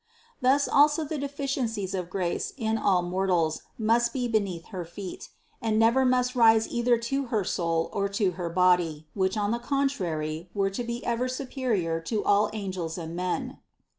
Thus 0.41 0.67
also 0.67 1.03
the 1.05 1.19
deficiencies 1.19 1.93
of 1.93 2.09
grace 2.09 2.53
in 2.57 2.75
all 2.79 3.03
mortals 3.03 3.61
must 3.77 4.13
be 4.13 4.27
be 4.27 4.39
neath 4.39 4.69
her 4.69 4.83
feet, 4.83 5.29
and 5.61 5.77
never 5.77 6.05
must 6.05 6.35
rise 6.35 6.67
either 6.67 6.97
to 6.97 7.25
her 7.27 7.43
soul 7.43 7.87
or 7.93 8.09
to 8.09 8.31
her 8.31 8.49
body, 8.49 9.05
which 9.13 9.37
on 9.37 9.51
the 9.51 9.59
contrary 9.59 10.49
were 10.55 10.71
to 10.71 10.83
be 10.83 11.05
ever 11.05 11.27
su 11.27 11.45
perior 11.45 12.03
to 12.05 12.23
all 12.25 12.49
angels 12.51 12.97
and 12.97 13.15
men. 13.15 13.59